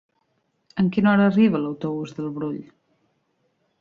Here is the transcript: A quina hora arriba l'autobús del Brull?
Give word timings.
A 0.83 0.85
quina 0.95 1.11
hora 1.11 1.27
arriba 1.31 1.61
l'autobús 1.65 2.17
del 2.21 2.33
Brull? 2.39 2.59